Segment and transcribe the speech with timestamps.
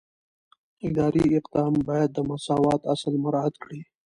[0.87, 3.81] اداري اقدام باید د مساوات اصل مراعات کړي.